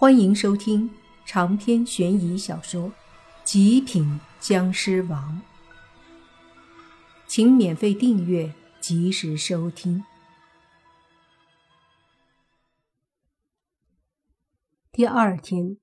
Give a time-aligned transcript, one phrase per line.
[0.00, 0.88] 欢迎收听
[1.24, 2.84] 长篇悬疑小说
[3.42, 5.42] 《极品僵尸王》，
[7.26, 10.04] 请免费订阅，及时收听。
[14.92, 15.78] 第二天，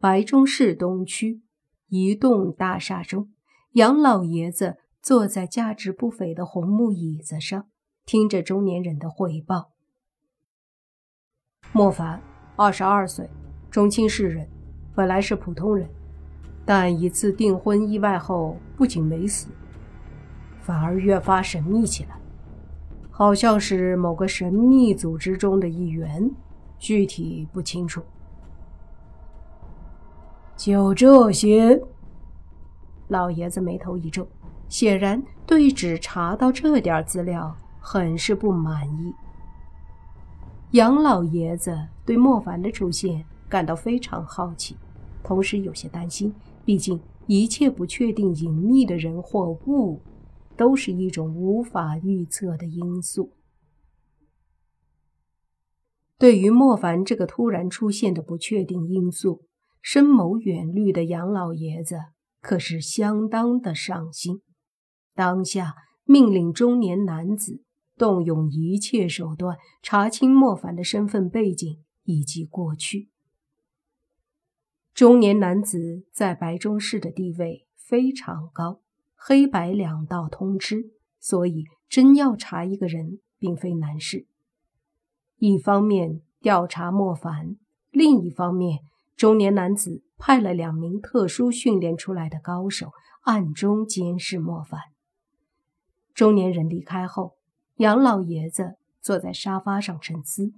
[0.00, 1.40] 白中市东区
[1.86, 3.32] 一栋大厦中，
[3.74, 7.68] 杨老爷子坐在价值不菲的红木椅子上，
[8.04, 9.70] 听着中年人的汇报。
[11.70, 12.20] 莫凡，
[12.56, 13.30] 二十二岁。
[13.74, 14.46] 中青世人，
[14.94, 15.88] 本来是普通人，
[16.64, 19.48] 但一次订婚意外后，不仅没死，
[20.60, 22.10] 反而越发神秘起来，
[23.10, 26.30] 好像是某个神秘组织中的一员，
[26.78, 28.00] 具体不清楚。
[30.54, 31.82] 就这些，
[33.08, 34.24] 老爷子眉头一皱，
[34.68, 39.12] 显然对只查到这点资料很是不满意。
[40.70, 43.24] 杨老爷子对莫凡的出现。
[43.48, 44.76] 感到非常好奇，
[45.22, 46.34] 同时有些担心。
[46.64, 50.00] 毕竟，一切不确定、隐秘的人或物，
[50.56, 53.32] 都是一种无法预测的因素。
[56.16, 59.42] 对于莫凡这个突然出现的不确定因素，
[59.82, 61.96] 深谋远虑的杨老爷子
[62.40, 64.40] 可是相当的上心。
[65.14, 67.62] 当下命令中年男子
[67.96, 73.10] 动用一切手段查清莫凡的身份背景以及过去。
[74.94, 78.80] 中年男子在白中市的地位非常高，
[79.16, 84.28] 黑白两道通吃，所以真要查一个人，并非难事。
[85.38, 87.56] 一方面调查莫凡，
[87.90, 88.82] 另一方面，
[89.16, 92.92] 中年男子派了两名特殊训练出来的高手
[93.24, 94.80] 暗中监视莫凡。
[96.14, 97.32] 中年人离开后，
[97.78, 100.52] 杨老爷子坐在沙发上沉思。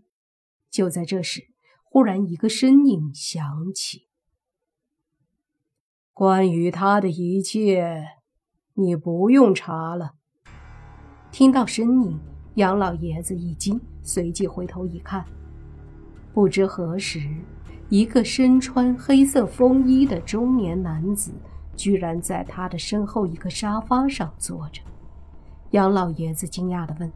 [0.71, 1.41] 就在这时，
[1.85, 4.06] 忽然一个声音响起。
[6.17, 8.03] 关于他的一切，
[8.73, 10.15] 你不用查了。
[11.31, 12.19] 听到声音，
[12.55, 15.23] 杨老爷子一惊，随即回头一看，
[16.33, 17.21] 不知何时，
[17.91, 21.35] 一个身穿黑色风衣的中年男子
[21.77, 24.81] 居然在他的身后一个沙发上坐着。
[25.73, 27.13] 杨老爷子惊讶的问：“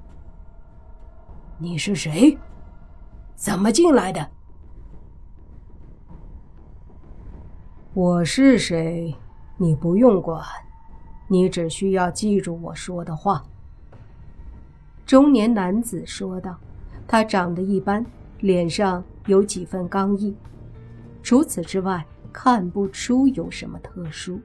[1.56, 2.36] 你是谁？
[3.34, 4.30] 怎么进来的？”
[7.92, 9.12] 我是谁，
[9.56, 10.40] 你不用管，
[11.26, 13.42] 你只需要记住我说的话。”
[15.04, 16.56] 中年男子说道。
[17.08, 18.06] 他长得一般，
[18.38, 20.32] 脸上有几分刚毅，
[21.24, 24.40] 除此之外看不出有什么特殊。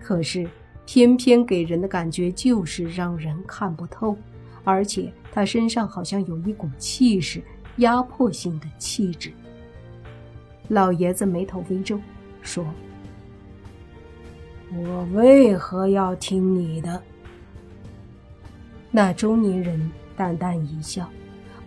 [0.00, 0.48] 可是，
[0.86, 4.16] 偏偏给人的感觉就是让人看不透，
[4.62, 7.42] 而且他身上好像有一股气势，
[7.78, 9.32] 压迫性的气质。
[10.70, 11.98] 老爷子眉头微皱，
[12.42, 12.64] 说
[14.72, 17.02] ：“我为何要听你的？”
[18.92, 21.10] 那中年人淡淡一笑，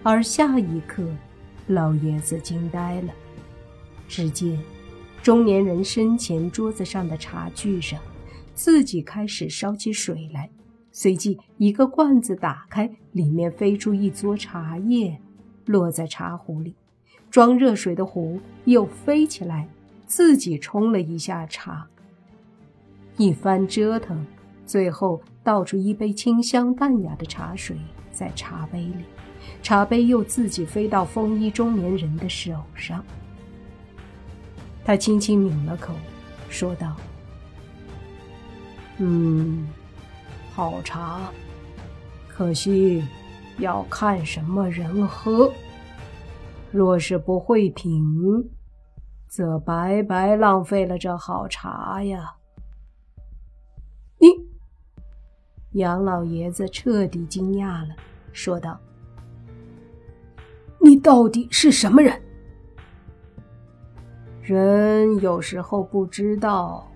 [0.03, 1.03] 而下一刻，
[1.67, 3.13] 老爷子惊呆了。
[4.07, 4.57] 只见
[5.21, 7.99] 中年人身前桌子上的茶具上，
[8.55, 10.49] 自己开始烧起水来，
[10.93, 15.19] 随即一个罐子打开，里面飞出一撮茶叶，
[15.65, 16.73] 落在茶壶里。
[17.33, 19.67] 装热水的壶又飞起来，
[20.05, 21.87] 自己冲了一下茶。
[23.17, 24.23] 一番折腾，
[24.67, 27.75] 最后倒出一杯清香淡雅的茶水
[28.11, 29.05] 在茶杯里，
[29.63, 33.03] 茶杯又自己飞到风衣中年人的手上。
[34.85, 35.95] 他轻轻抿了口，
[36.49, 36.95] 说道
[39.01, 39.67] ：“嗯，
[40.53, 41.31] 好茶，
[42.27, 43.03] 可惜
[43.57, 45.51] 要看什么人喝。”
[46.73, 48.03] 若是不会品，
[49.27, 52.33] 则白白浪费了这好茶呀！
[54.17, 54.27] 你，
[55.79, 57.95] 杨老爷子彻底惊讶了，
[58.31, 58.79] 说道
[60.81, 62.19] ：“你到底是什么人？”
[64.41, 66.91] 人有时候不知道，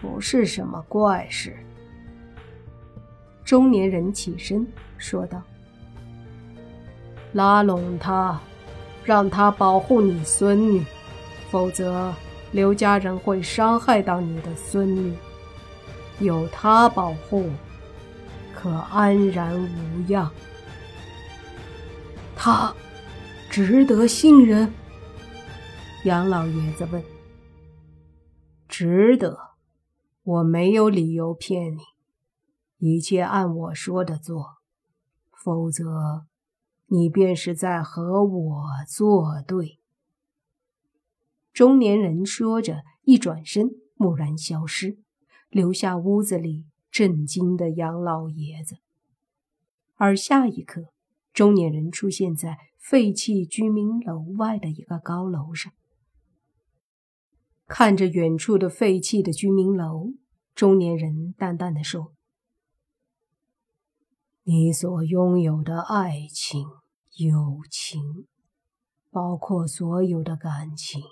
[0.00, 1.54] 不是什么怪事。
[3.44, 4.66] 中年人起身
[4.96, 5.42] 说道
[7.34, 8.40] ：“拉拢他。”
[9.04, 10.84] 让他保护你孙女，
[11.50, 12.14] 否则
[12.52, 15.16] 刘家人会伤害到你的孙女。
[16.20, 17.50] 有他保护，
[18.54, 20.30] 可安然无恙。
[22.36, 22.74] 他
[23.50, 24.72] 值得信任？
[26.04, 27.02] 杨老爷子问。
[28.68, 29.38] 值得，
[30.22, 31.80] 我没有理由骗你，
[32.78, 34.58] 一切按我说的做，
[35.32, 36.26] 否则。
[36.92, 39.78] 你便是在和我作对。
[41.50, 44.98] 中年人说着，一转身，蓦然消失，
[45.48, 48.76] 留下屋子里震惊的杨老爷子。
[49.94, 50.92] 而下一刻，
[51.32, 55.72] 中年人出现在废弃居民楼外的一个高楼上，
[57.66, 60.10] 看着远处的废弃的居民楼，
[60.54, 62.12] 中年人淡淡的说
[64.44, 66.66] ：“你所拥有的爱情、
[67.16, 68.26] 友情，
[69.10, 71.02] 包括所有的感情，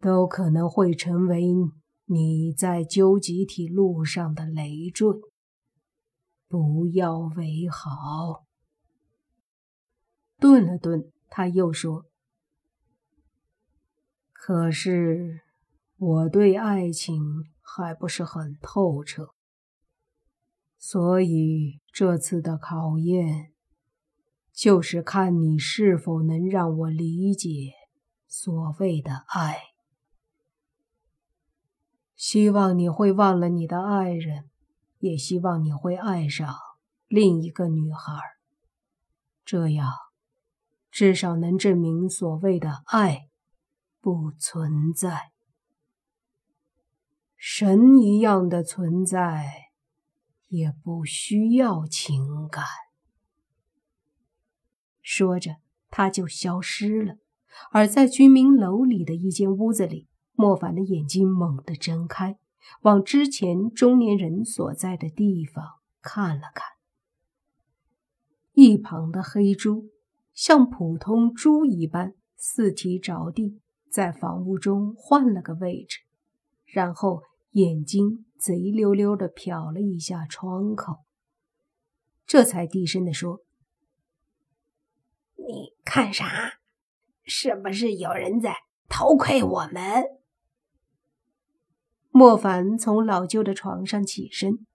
[0.00, 1.46] 都可能会成为
[2.06, 5.08] 你在究极体路上的累赘。”
[6.48, 8.44] 不要为好。
[10.36, 12.06] 顿了顿，他又说
[14.32, 15.42] ：“可是
[15.96, 19.32] 我对爱情还不是很透彻，
[20.76, 23.49] 所以这次的考验
[24.60, 27.72] 就是看你是否能让我理解
[28.26, 29.56] 所谓的爱。
[32.14, 34.44] 希望你会忘了你的爱人。”
[35.00, 36.54] 也希望你会爱上
[37.08, 38.20] 另一个女孩，
[39.46, 39.94] 这样
[40.90, 43.30] 至少能证明所谓的爱
[43.98, 45.30] 不存在。
[47.34, 49.70] 神一样的存在
[50.48, 52.66] 也不需要情感。
[55.12, 55.56] 说着，
[55.90, 57.16] 他就消失了。
[57.72, 62.38] 而在居民楼里的一间屋子里，莫凡的眼睛猛地睁开。
[62.82, 65.64] 往之前中年人所在的地方
[66.00, 66.64] 看了看，
[68.52, 69.86] 一旁的黑猪
[70.32, 73.60] 像普通猪一般四蹄着地，
[73.90, 75.98] 在房屋中换了个位置，
[76.66, 80.98] 然后眼睛贼溜溜的瞟了一下窗口，
[82.24, 83.40] 这才低声的说
[85.50, 86.54] ：“你看啥？
[87.24, 88.56] 是不是有人在
[88.88, 90.04] 偷窥我们？”
[92.12, 94.66] 莫凡从老旧的床上起身，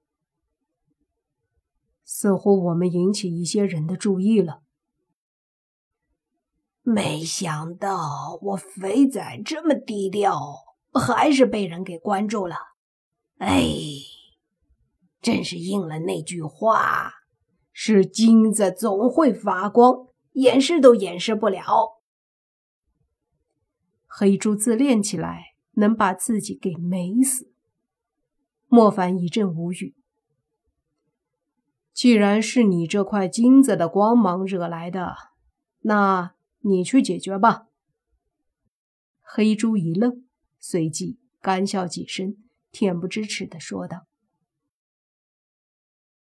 [2.04, 4.62] 似乎我们引起一些人的注意了。
[6.82, 10.40] 没想到我肥仔这么低调，
[10.94, 12.56] 还是被人给关注了。
[13.40, 13.66] 哎，
[15.20, 17.12] 真是应了那句话：
[17.74, 22.02] 是金子总会发光，掩饰都掩饰不了。
[24.08, 25.56] 黑猪自恋起来。
[25.78, 27.52] 能把自己给美死。
[28.68, 29.94] 莫凡一阵无语。
[31.92, 35.16] 既然是你这块金子的光芒惹来的，
[35.82, 37.68] 那你去解决吧。
[39.22, 40.26] 黑猪一愣，
[40.60, 42.38] 随即干笑几声，
[42.72, 44.08] 恬不知耻的说道：“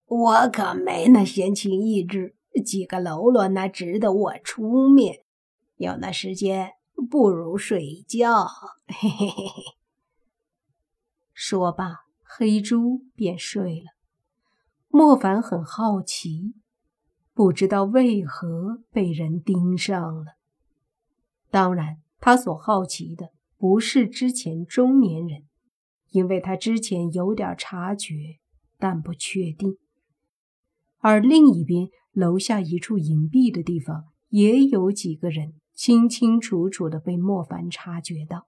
[0.05, 5.23] 我可没那闲情逸致，几个喽啰那值得我出面？
[5.77, 6.73] 有那时间。”
[7.11, 8.47] 不如睡觉，
[8.87, 9.63] 嘿嘿嘿嘿。
[11.31, 13.91] 说罢，黑猪便睡了。
[14.87, 16.55] 莫凡很好奇，
[17.35, 20.37] 不知道为何被人盯上了。
[21.51, 23.29] 当然，他所好奇的
[23.59, 25.43] 不是之前中年人，
[26.09, 28.39] 因为他之前有点察觉，
[28.79, 29.77] 但不确定。
[30.97, 35.53] 而另一边，楼下一处隐蔽的地方，也有几个人。
[35.75, 38.47] 清清楚楚的被莫凡察觉到。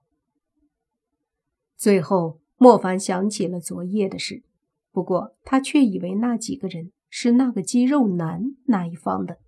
[1.76, 4.42] 最后，莫凡想起了昨夜的事，
[4.90, 9.38] 不过他却以为那几个人是那个肌肉男那一方的。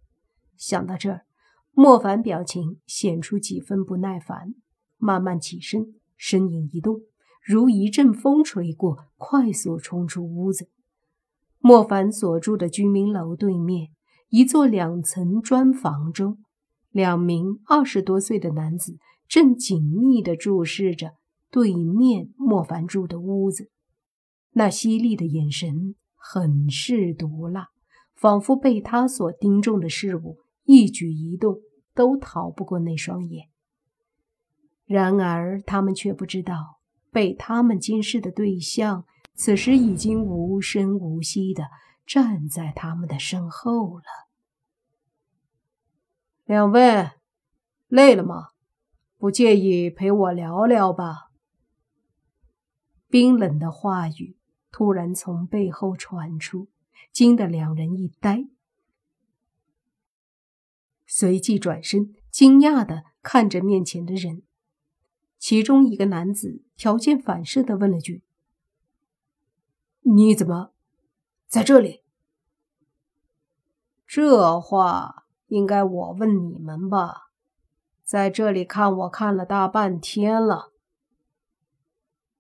[0.57, 1.27] 想到这儿，
[1.73, 4.55] 莫凡表情显出几分不耐烦，
[4.99, 7.01] 慢慢起身，身影一动，
[7.45, 10.69] 如一阵风吹过，快速冲出屋子。
[11.59, 13.89] 莫凡所住的居民楼对面，
[14.33, 16.39] 一座两层砖房中。
[16.91, 18.97] 两名二十多岁的男子
[19.29, 21.13] 正紧密地注视着
[21.51, 23.71] 对面莫凡住的屋子，
[24.53, 27.69] 那犀利的眼神很是毒辣，
[28.17, 31.59] 仿佛被他所盯中的事物一举一动
[31.95, 33.49] 都逃不过那双眼。
[34.87, 36.79] 然而，他们却不知道，
[37.11, 41.65] 被他们监视的对象此时已经无声无息的
[42.07, 44.05] 站在他们的身后了。
[46.45, 47.11] 两位
[47.89, 48.49] 累了吗？
[49.17, 51.31] 不介意陪我聊聊吧。
[53.09, 54.37] 冰冷的话语
[54.71, 56.69] 突然从背后传出，
[57.13, 58.49] 惊得两人一呆，
[61.07, 64.43] 随即转身，惊讶的看着面前的人。
[65.39, 68.23] 其中一个男子条件反射的问了句
[70.03, 70.73] ：“你怎么
[71.53, 72.01] 在这里？”
[74.09, 75.19] 这话。
[75.49, 77.25] 应该我问你们吧，
[78.03, 80.73] 在这里看我看了大半天了。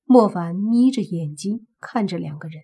[0.04, 2.62] 莫凡眯着眼睛看着两个人，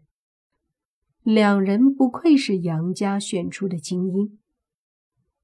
[1.23, 4.39] 两人不愧是杨家选出的精英。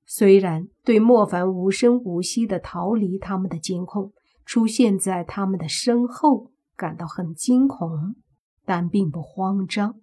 [0.07, 4.15] 虽然对莫凡无声无息的逃离他们的监控，
[4.47, 8.17] 出现在他们的身后感到很惊恐，
[8.65, 10.01] 但并不慌张。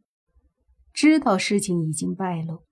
[0.93, 2.63] 知道事情已经败露，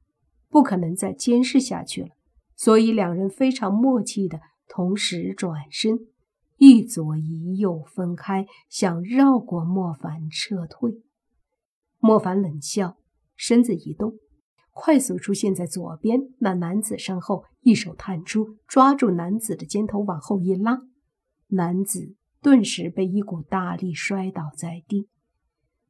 [0.50, 2.10] 不可能再监视下去了，
[2.56, 6.00] 所以两人非常默契的同时转身，
[6.58, 11.02] 一左一右分开，想绕过莫凡撤退。
[12.00, 12.98] 莫凡冷笑，
[13.36, 14.14] 身子一动。
[14.72, 20.80] 快速出现在左边那男子身后，一手探出，抓住男子的肩头，往后一拉，
[21.48, 25.10] 男子顿时被一股大力摔倒在地。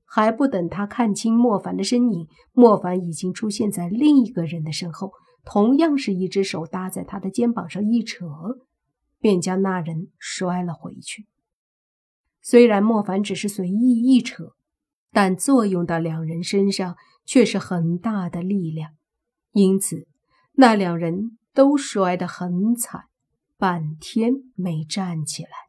[0.09, 5.13] 还不等他看清莫凡的身影，莫凡已经出现在另一个人的身后，
[5.45, 8.25] 同样是一只手搭在他的肩膀上一扯，
[9.19, 11.27] 便将那人摔了回去。
[12.41, 14.53] 虽然莫凡只是随意一扯，
[15.11, 16.95] 但作用到两人身上。
[17.25, 18.93] 却是很大的力量，
[19.51, 20.07] 因此
[20.53, 23.03] 那两人都摔得很惨，
[23.55, 25.68] 半天没站起来。